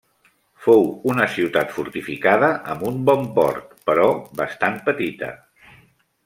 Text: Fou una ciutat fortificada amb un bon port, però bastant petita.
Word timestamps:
Fou 0.67 0.85
una 1.11 1.27
ciutat 1.33 1.75
fortificada 1.75 2.49
amb 2.75 2.83
un 2.93 2.97
bon 3.11 3.29
port, 3.37 3.69
però 3.91 4.09
bastant 4.41 4.81
petita. 4.89 5.31